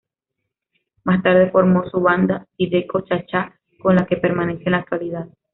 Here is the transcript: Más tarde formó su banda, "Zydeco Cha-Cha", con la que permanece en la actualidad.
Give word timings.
Más 1.03 1.21
tarde 1.21 1.51
formó 1.51 1.87
su 1.91 1.99
banda, 2.01 2.47
"Zydeco 2.57 3.01
Cha-Cha", 3.01 3.53
con 3.79 3.95
la 3.97 4.07
que 4.07 4.17
permanece 4.17 4.63
en 4.65 4.71
la 4.71 4.77
actualidad. 4.79 5.27